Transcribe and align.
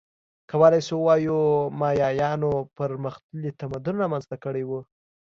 کولای 0.49 0.81
شو 0.87 0.95
ووایو 0.99 1.39
مایایانو 1.79 2.51
پرمختللی 2.77 3.51
تمدن 3.59 3.95
رامنځته 4.03 4.35
کړی 4.43 4.63
و 4.65 4.71